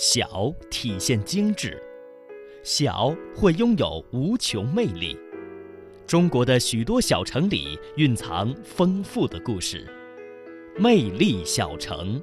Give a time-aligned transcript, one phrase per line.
[0.00, 1.76] 小体现精致，
[2.62, 5.18] 小会拥有无穷魅力。
[6.06, 9.92] 中国的许多小城里蕴藏丰富的故事，
[10.78, 12.22] 魅力小城。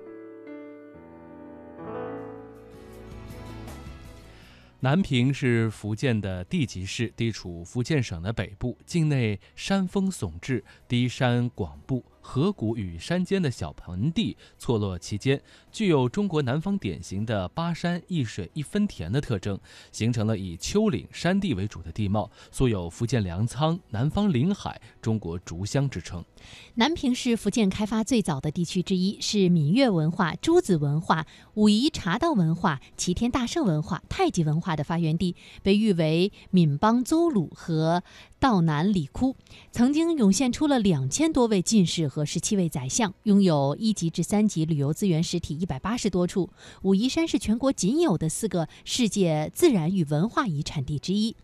[4.80, 12.06] 南平是福建的地级市，地处福建省的北部，境内山峰耸峙，低山广布。
[12.28, 15.40] 河谷与山间的小盆地错落其间，
[15.72, 19.58] 具有中国南方典型的八山一水一分田的特征，
[19.92, 26.26] 形成了以丘陵山地为主的地貌，素有“福建粮仓”“南方林海”“中国竹乡”之称。
[26.76, 38.04] 南平是福建开发最早的地区之一，是闽粤文化、诸子文化、武夷茶道文化、齐天大圣文化、太极文化的发源地，被誉为闽邦邹鲁和
[38.40, 39.36] 道南里窟，
[39.72, 42.06] 曾经涌现出了两千多位进士。
[42.08, 46.50] 和十七位宰相，拥有一级至三级旅游资源实体一百八十多处。
[46.84, 51.36] 武夷山是全国仅有的四个世界自然与文化遗产地之一。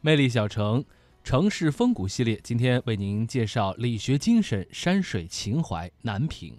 [0.00, 0.84] 魅力小城
[1.26, 6.56] 城市风骨系列，今天为您介绍理学精神、山水情怀南平。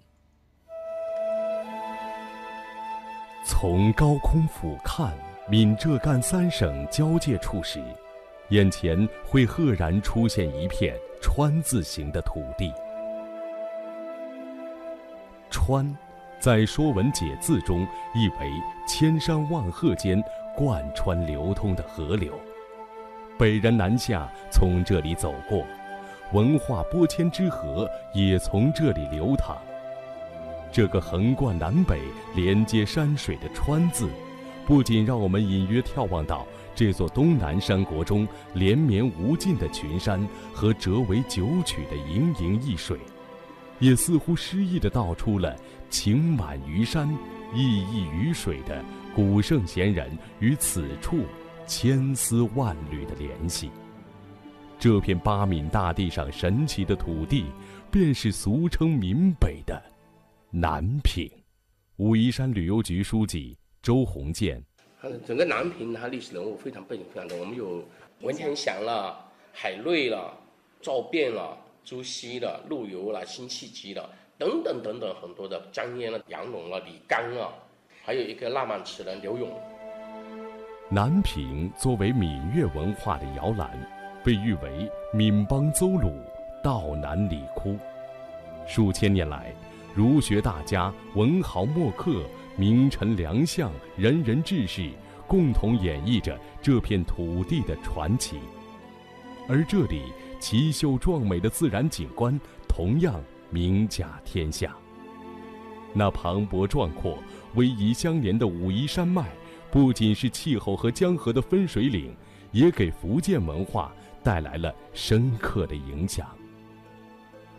[3.46, 5.10] 从高空俯瞰
[5.48, 7.82] 闽浙赣三省交界处时，
[8.50, 12.70] 眼前会赫然出现一片川字形的土地。
[15.50, 15.96] 川，
[16.38, 18.52] 在《说文解字》中意为
[18.86, 20.22] 千山万壑间
[20.54, 22.38] 贯穿流通的河流，
[23.38, 25.64] 北人南下从这里走过，
[26.32, 29.56] 文化波迁之河也从这里流淌。
[30.72, 32.00] 这个横贯南北、
[32.34, 34.08] 连接山水的“川”字，
[34.66, 40.20] 不仅让我们隐约眺望到这座东南山国中连绵无尽的群山
[40.52, 42.98] 和折为九曲的盈盈一水。
[43.78, 45.54] 也似乎诗意地道出了
[45.88, 47.08] 情满于山，
[47.54, 51.18] 意溢于水的古圣贤人与此处
[51.68, 53.70] 千丝万缕的联系。
[54.78, 57.44] 这片八闽大地上神奇的土地，
[57.92, 59.80] 便是俗称闽北的
[60.50, 61.30] 南平。
[61.98, 64.60] 武夷山旅游局书记周鸿建：
[65.24, 67.84] 整个南平它历史人物非常背景非常多，我们有
[68.22, 70.36] 文天祥了、海瑞了、
[70.80, 71.56] 赵卞了。
[71.84, 77.48] 朱熹了、陆游了、辛弃疾了等等等等很多的江淹了、杨龙了、李纲啊，
[78.04, 79.48] 还有一个浪漫词人柳永。
[80.90, 83.70] 南平作为闽粤文化的摇篮，
[84.24, 86.14] 被誉为闽邦邹鲁、
[86.62, 87.76] 道南里窟。
[88.66, 89.52] 数千年来，
[89.94, 92.22] 儒学大家、文豪墨客、
[92.56, 94.90] 名臣良相、仁人志士
[95.26, 98.38] 共同演绎着这片土地的传奇，
[99.48, 100.02] 而这里。
[100.40, 103.20] 奇秀壮美的自然景观同样
[103.50, 104.72] 名甲天下。
[105.92, 107.18] 那磅礴壮阔、
[107.56, 109.26] 逶迤相连的武夷山脉，
[109.70, 112.14] 不仅是气候和江河的分水岭，
[112.52, 116.28] 也给福建文化带来了深刻的影响。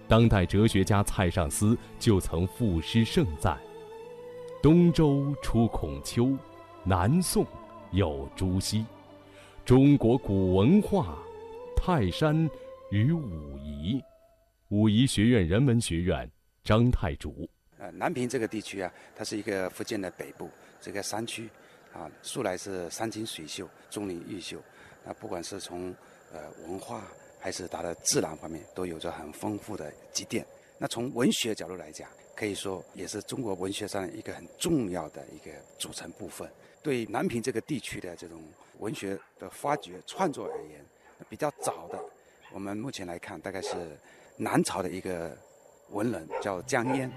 [0.08, 3.58] 当代哲学家蔡尚思就曾赋诗盛赞
[4.62, 6.36] ：“东周出孔丘，
[6.84, 7.46] 南宋
[7.92, 8.86] 有朱熹，
[9.64, 11.18] 中国古文化，
[11.76, 12.50] 泰山。”
[12.92, 14.04] 与武夷，
[14.70, 16.28] 武夷学院人文学院
[16.64, 17.48] 张太竹。
[17.78, 20.50] 呃，南平这个地区啊，它是一个福建的北部，
[20.82, 21.48] 这个山区，
[21.94, 24.58] 啊，素来是山清水秀、钟灵毓秀。
[25.04, 25.96] 那不管是从
[26.32, 27.04] 呃文化
[27.40, 30.46] 还是它的自然方面，都有着很丰富的积淀。
[30.78, 36.50] 那从文学角度来讲，可以说也是中国文学上一个很重要的一个组成部分。
[36.82, 38.42] 对南平这个地区的这种
[38.78, 40.86] 文学的发掘创作而言，
[41.28, 42.00] 比较早的。
[42.54, 43.98] 我们目前来看，大概是
[44.38, 45.38] 南朝的一个
[45.90, 47.12] 文人，叫江淹。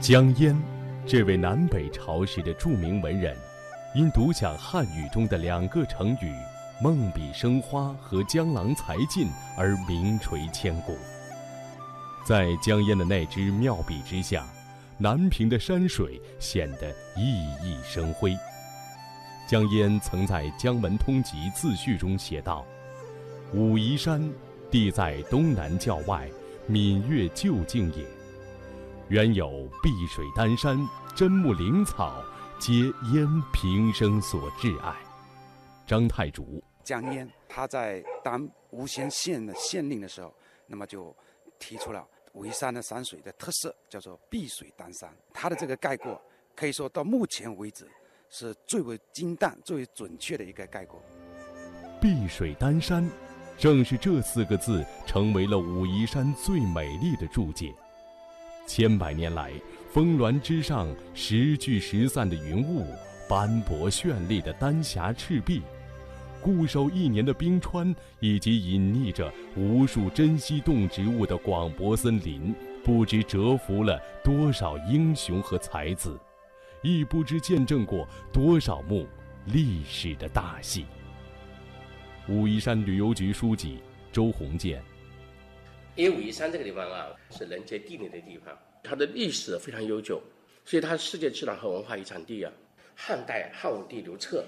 [0.00, 0.54] 江淹，
[1.10, 3.34] 这位南北朝时的著名文人，
[3.94, 6.34] 因独享汉语中的两个成语
[6.84, 9.26] “梦笔生花”和“江郎才尽”
[9.56, 10.98] 而名垂千古。
[12.26, 14.46] 在江淹的那支妙笔之下，
[14.98, 18.36] 南平的山水显得熠熠生辉。
[19.48, 22.66] 江淹曾在《江门通集自序》中写道。
[23.54, 24.30] 武夷山，
[24.70, 26.28] 地在东南郊外，
[26.66, 28.04] 闽粤旧境也。
[29.08, 30.78] 原有碧水丹山、
[31.16, 32.22] 针木灵草，
[32.58, 32.74] 皆
[33.14, 34.94] 烟平生所挚爱。
[35.86, 40.34] 张太祖江淹他在当吴县县的县令的时候，
[40.66, 41.16] 那么就
[41.58, 45.10] 提出了武夷山的山水的特色，叫做碧水丹山。
[45.32, 46.20] 他的这个概括，
[46.54, 47.90] 可以说到目前为止
[48.28, 51.00] 是最为精淡、最为准确的一个概括。
[51.98, 53.10] 碧水丹山。
[53.56, 57.74] 正是这四个字成为了武夷山最美丽的注解。
[58.68, 59.50] 千百年来，
[59.90, 62.84] 峰峦之上时聚时散的云雾，
[63.26, 65.62] 斑驳绚丽的丹霞赤壁，
[66.42, 72.54] 固守一年的冰川，以及隐匿着无数珍稀动植物的广博森林，
[72.84, 76.20] 不知蛰伏了多少英雄和才子，
[76.82, 79.06] 亦不知见证过多少幕
[79.46, 80.84] 历史的大戏。
[82.28, 83.78] 武夷山旅游局书记
[84.12, 84.82] 周鸿建，
[85.98, 90.22] 因为武夷山这个地方啊，是人杰地灵的地方，它的历史非常悠久，
[90.64, 92.52] 所以它是世界自然和文化遗产地啊。
[92.94, 94.44] 汉代汉武帝刘彻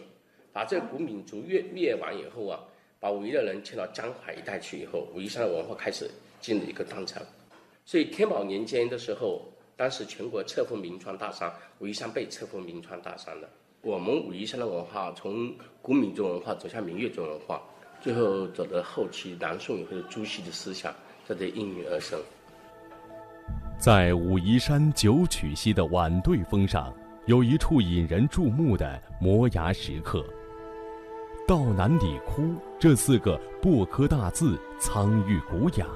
[0.52, 2.60] 把这个古民族灭灭完以后啊，
[3.00, 6.08] 把武夷的人迁到江淮一带去以后，武夷山的文化开始
[6.40, 7.20] 进入一个断层。
[7.84, 9.42] 所以天宝年间的时候，
[9.76, 13.50] 当时全国册封名川大山，武夷山被册封名川大山了。
[13.80, 15.52] 我们武夷山的文化从
[15.82, 17.60] 古闽族文化走向民乐族文化，
[18.00, 20.94] 最后走到后期南宋以后的朱熹的思想
[21.34, 22.18] 在这应运而生。
[23.78, 26.92] 在武夷山九曲溪的晚对峰上。
[27.26, 30.24] 有一处引人注目的摩崖石刻
[31.46, 35.86] ，“道南里窟”这四个薄科大字苍郁古雅，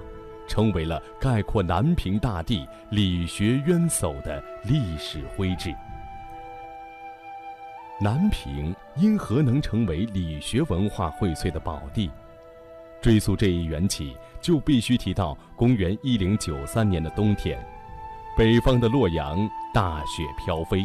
[0.46, 5.74] 成为了概括南平大地理学渊薮的历史徽志。
[8.00, 12.10] 南平因何能成为理学文化荟萃的宝地？
[13.04, 17.62] 追溯这一缘起，就必须提到公元一零九三年的冬天，
[18.34, 20.82] 北方的洛阳大雪飘飞。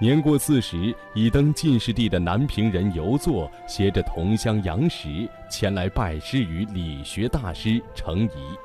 [0.00, 8.58] 年过四十已登进士第的南平人游作，携着同乡杨时前来拜师于理学大师程颐。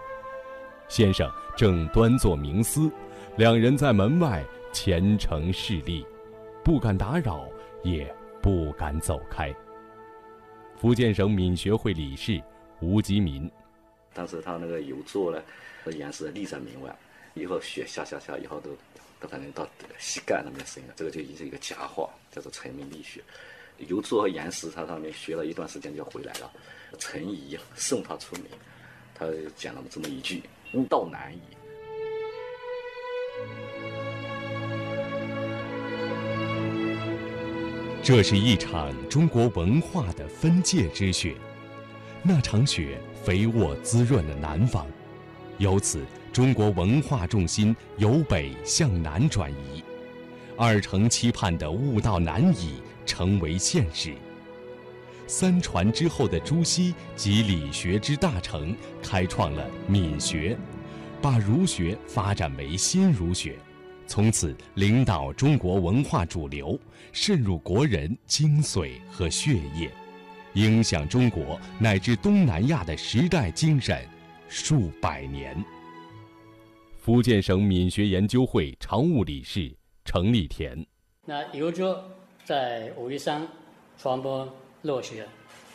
[0.87, 2.91] 先生正端坐冥思，
[3.37, 6.03] 两人在门外虔诚侍立，
[6.63, 7.45] 不敢打扰，
[7.83, 8.11] 也
[8.41, 9.53] 不敢走开。
[10.75, 12.41] 福建省闽学会理事
[12.83, 13.49] 吴吉民，
[14.13, 15.41] 当时他那个游作呢，
[15.85, 16.93] 和岩石立在门外，
[17.33, 19.27] 以后雪下下下以后都都。
[19.29, 19.65] 反正到
[19.97, 23.23] 膝盖那边深了，这个就已经是一个佳话，叫做成名立雪。
[23.77, 26.51] 游作和岩石，他上面学了一段时间就回来了。
[26.99, 28.47] 陈颐送他出名，
[29.15, 29.25] 他
[29.55, 30.43] 讲了这么一句
[30.75, 31.39] ：“吾道难矣。”
[38.03, 41.33] 这是一场中国文化的分界之雪，
[42.23, 44.87] 那场雪肥沃滋润了南方，
[45.57, 46.03] 由此。
[46.31, 49.83] 中国文化重心由北向南转移，
[50.57, 54.15] 二程期盼的悟道难矣成为现实。
[55.27, 60.57] 三传之后的朱熹及理学之大成，开创了闽学，
[61.21, 63.59] 把儒学发展为新儒学，
[64.07, 66.79] 从此领导中国文化主流，
[67.11, 69.91] 渗入国人精髓和血液，
[70.53, 74.07] 影响中国乃至东南亚的时代精神
[74.47, 75.63] 数百年。
[76.99, 79.71] 福建省闽学研究会常务理事
[80.05, 80.85] 程立田，
[81.25, 82.03] 那游作
[82.45, 83.47] 在武夷山
[83.97, 84.47] 传播
[84.83, 85.27] 落学，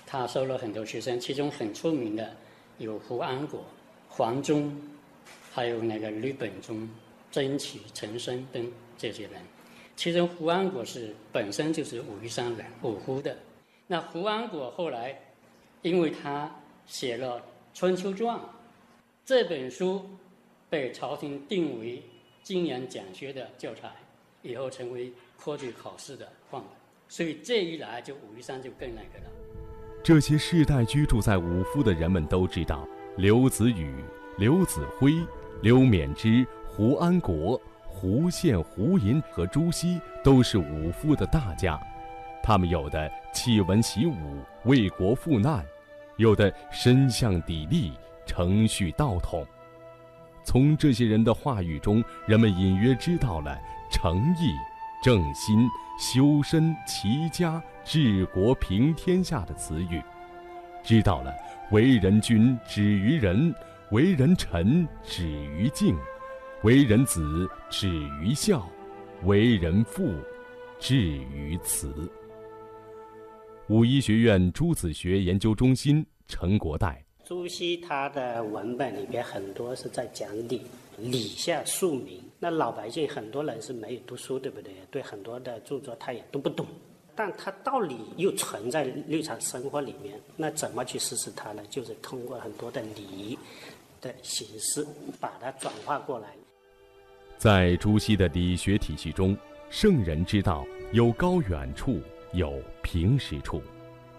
[0.07, 2.35] 他收了很多学生，其中很出名的
[2.79, 3.65] 有胡安国、
[4.09, 4.75] 黄忠，
[5.53, 6.89] 还有那个吕本中、
[7.33, 9.33] 曾启、陈升等这些人。
[9.97, 13.37] 其中胡安国是本身就是武夷山人，武湖的。
[13.91, 15.19] 那胡安国后来，
[15.81, 16.55] 因为他
[16.87, 17.41] 写了
[17.73, 18.37] 《春秋传》
[19.25, 20.09] 这本书。
[20.71, 22.03] 被朝廷定为
[22.43, 23.89] 今年讲学的教材，
[24.43, 26.71] 以后成为科举考试的范本，
[27.09, 29.31] 所以这一来就武夷山就更那个了。
[30.05, 32.87] 这些世代居住在武夫的人们都知道，
[33.17, 34.05] 刘子宇、
[34.37, 35.15] 刘子辉、
[35.63, 41.81] 刘勉之、胡安国、胡宪、胡寅和朱熹都是武夫的大家，
[42.43, 45.65] 他们有的弃文习武，为国赴难，
[46.17, 47.93] 有的身向砥砺，
[48.27, 49.47] 承续道统。
[50.43, 53.57] 从这些人的话语中，人们隐约知道了
[53.93, 54.53] 诚意、
[55.05, 55.69] 正心、
[56.01, 60.03] 修身、齐家、治国、平天下的词语，
[60.83, 61.33] 知道了
[61.71, 63.55] 为人君止于仁，
[63.93, 65.97] 为人臣止于敬，
[66.65, 67.89] 为人子止
[68.21, 68.69] 于孝，
[69.23, 70.13] 为人父
[70.81, 72.11] 止于慈。
[73.69, 77.05] 武医学院朱子学研究中心陈国代。
[77.23, 80.63] 朱熹他的文本里边很多是在讲理，
[80.97, 82.19] 理下庶民。
[82.39, 84.73] 那老百姓很多人是没有读书，对不对？
[84.91, 86.67] 对很多的著作他也都不懂，
[87.15, 90.19] 但他道理又存在日常生活里面。
[90.35, 91.63] 那怎么去实施它呢？
[91.69, 93.39] 就是通过很多的礼
[94.01, 94.87] 的形式
[95.21, 96.29] 把它转化过来。
[97.37, 99.37] 在朱熹的理学体系中，
[99.69, 102.01] 圣人之道有高远处，
[102.33, 103.63] 有平实处。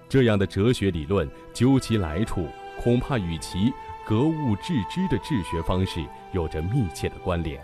[0.07, 2.47] 这样的哲学理论究其来处。
[2.81, 3.73] 恐怕与其
[4.05, 6.01] 格物致知的治学方式
[6.31, 7.59] 有着密切的关联。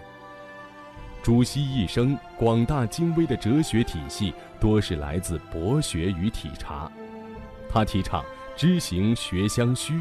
[1.24, 6.92] 朱熹一生广大精微的哲学体系，多是来自博学与体察。
[7.70, 8.22] 他提倡
[8.58, 9.98] 知行学相须，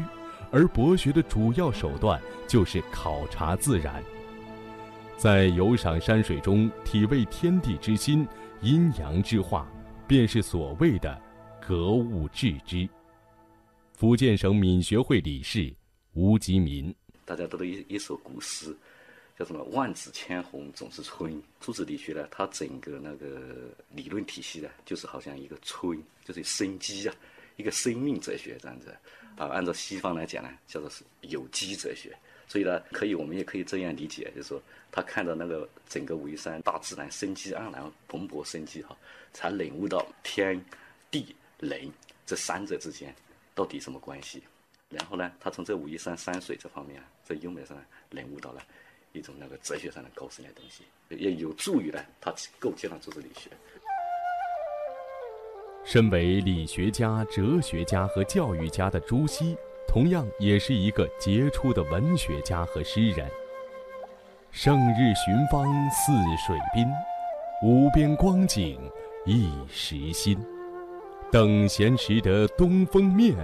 [0.51, 4.03] 而博学的主要手段就是考察自然。
[5.15, 8.27] 在游赏山水中，体味天地之心、
[8.59, 9.65] 阴阳之化，
[10.07, 11.19] 便是所谓的
[11.59, 12.87] 格物致知。
[13.93, 15.73] 福建省闽学会理事
[16.13, 16.93] 吴吉民，
[17.23, 18.75] 大家都有一一首古诗，
[19.39, 21.41] 叫什么“万紫千红总是春”。
[21.59, 27.15] 朱子理学呢，它整个那个理论体系呢，就是好像一个春，就是生机啊，
[27.55, 28.95] 一个生命哲学这样子。
[29.35, 32.15] 啊，按照西方来讲呢，叫做是有机哲学。
[32.47, 34.61] 所以呢，可以我们也可以这样理解，就是说，
[34.91, 38.95] 他看到那个整个武夷山大自然生机盎然、蓬勃生机哈，
[39.33, 40.63] 才领悟到天、
[41.09, 41.91] 地、人
[42.25, 43.13] 这三者之间
[43.53, 44.43] 到底什么关系。
[44.89, 47.75] 然后呢，他从这武夷山山水这方面啊，在优美上
[48.11, 48.61] 领悟到了
[49.11, 53.49] 一种那个哲学上的高深的东西，也有助于呢他构建了组织理学。
[55.83, 59.57] 身为理学家、哲学家和教育家的朱熹。
[59.87, 63.29] 同样也是一个杰出的文学家和诗人。
[64.51, 66.87] 胜日寻芳泗水滨，
[67.63, 68.79] 无边光景
[69.25, 70.37] 一时新。
[71.31, 73.35] 等闲识得东风面，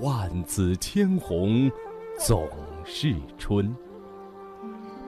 [0.00, 1.70] 万紫千红
[2.18, 2.48] 总
[2.84, 3.74] 是春。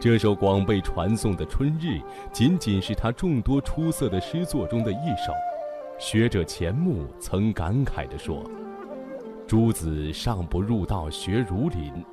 [0.01, 1.99] 这首广被传颂的《春日》，
[2.33, 5.33] 仅仅是他众多出色的诗作中的一首。
[5.99, 8.43] 学者钱穆曾感慨地说。
[9.49, 12.05] 诸子尚不入道学儒林，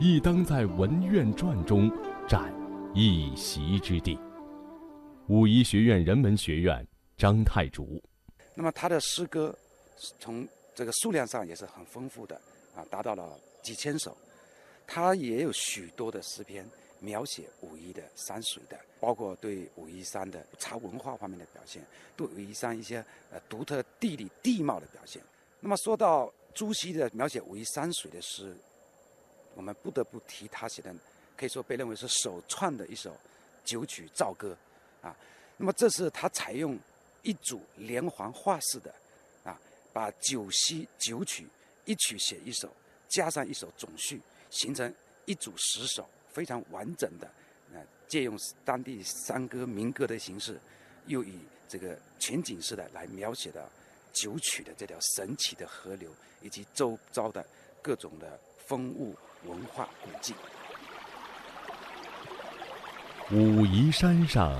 [0.00, 1.88] 亦当在文苑传中
[2.28, 2.52] 占
[2.92, 4.18] 一席之地。
[5.28, 6.84] 武夷学院人文学院
[7.16, 8.02] 张太竹，
[8.56, 9.56] 那么他的诗歌
[10.18, 10.44] 从
[10.74, 12.34] 这个数量上也是很丰富的
[12.74, 14.16] 啊，达到了几千首。
[14.84, 16.68] 他也有许多的诗篇
[16.98, 21.84] 描写武夷的山水的，包括对武夷山的茶文化方面的表现，
[22.16, 22.96] 对武夷山一些
[23.30, 25.22] 呃独特地理地貌的表现。
[25.60, 26.28] 那么说到。
[26.60, 28.54] 朱熹的描写武夷山水的诗，
[29.54, 30.94] 我们不得不提他写的，
[31.34, 33.16] 可以说被认为是首创的一首
[33.64, 34.54] 九曲棹歌，
[35.00, 35.16] 啊，
[35.56, 36.78] 那么这是他采用
[37.22, 38.94] 一组连环画式的，
[39.42, 39.58] 啊，
[39.90, 41.48] 把九溪九曲
[41.86, 42.70] 一曲写一首，
[43.08, 47.26] 加上一首总序，形成一组十首非常完整的，
[47.72, 50.60] 啊，借用当地山歌民歌的形式，
[51.06, 53.66] 又以这个全景式的来描写的。
[54.12, 57.44] 九曲的这条神奇的河流，以及周遭的
[57.82, 60.34] 各种的风物、文化古迹。
[63.30, 64.52] 武夷山上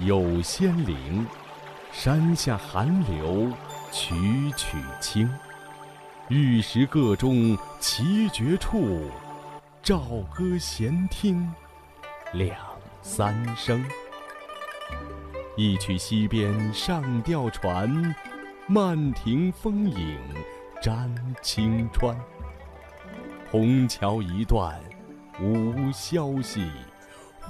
[0.00, 1.26] 有仙灵，
[1.92, 3.50] 山下寒流
[3.90, 4.14] 曲
[4.56, 5.28] 曲清。
[6.28, 9.10] 玉石各中奇绝处，
[9.82, 11.50] 棹歌闲听
[12.34, 12.54] 两
[13.00, 13.82] 三声。
[15.56, 18.14] 一曲溪边上吊船。
[18.70, 20.18] 漫庭风影
[20.82, 21.10] 沾
[21.40, 22.14] 青川，
[23.50, 24.78] 虹桥一段
[25.40, 26.70] 无消息，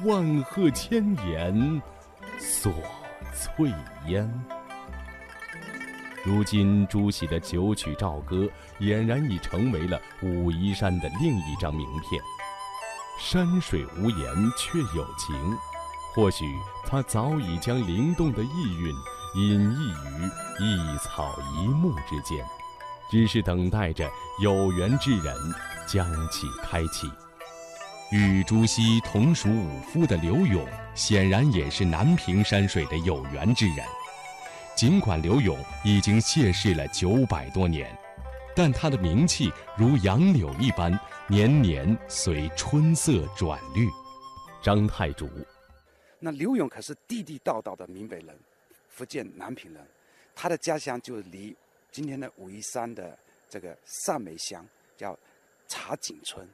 [0.05, 1.83] 万壑千岩
[2.39, 2.73] 锁
[3.35, 3.69] 翠
[4.07, 4.33] 烟。
[6.25, 8.49] 如今朱熹的九曲棹歌
[8.79, 12.23] 俨然已成为了武夷山的另一张名片。
[13.19, 15.35] 山水无言却有情，
[16.15, 16.45] 或许
[16.87, 18.95] 他早已将灵动的意蕴。
[19.35, 22.45] 隐逸于一草一木之间，
[23.11, 24.11] 只是等待着
[24.43, 25.35] 有缘之人
[25.87, 27.11] 将其开启。
[28.11, 33.85] 与朱熹同属武夫的刘永，显然也是南屏山水的有缘之人。
[34.75, 37.95] 尽管刘永已经谢世了九百多年，
[38.57, 43.89] 但他的名气如杨柳一般，年年随春色转绿。
[44.63, 45.29] 张太祖，
[46.19, 48.35] 那刘永可是地地道道的闽北人。
[48.99, 49.87] 福建南平人，
[50.35, 51.57] 他的家乡就离
[51.93, 53.17] 今天的武夷山的
[53.49, 55.17] 这个上梅乡，叫
[55.69, 56.47] 茶井村。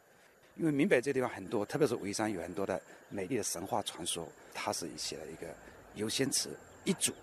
[0.56, 4.28] 因为闽北这地方很多，特别是武夷山有很多的美丽的神话传说。
[4.52, 5.48] 他是写了一个
[5.94, 6.50] 游仙词
[6.84, 7.14] 一组，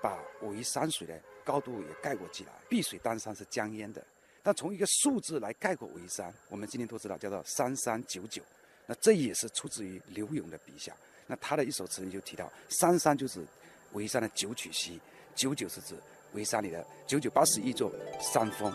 [0.00, 2.52] 把武夷山水的高度也概括起来。
[2.68, 4.02] 碧水丹山是江淹的，
[4.42, 8.42] 但从一个数字来概括武夷山，我们今天都知道叫做三三九九。
[8.86, 10.96] 那这也是出自于刘永的笔下。
[11.26, 13.44] 那他的一首词就提到三三就是。
[13.92, 15.00] 武夷山的九曲溪，
[15.34, 15.94] 九九是指
[16.32, 18.72] 武夷山里的九九八十一座山峰。